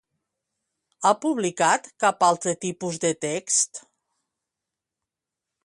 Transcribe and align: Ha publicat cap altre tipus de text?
Ha 1.05 1.11
publicat 1.25 1.91
cap 2.05 2.25
altre 2.29 2.55
tipus 2.65 2.97
de 3.05 3.13
text? 3.27 3.83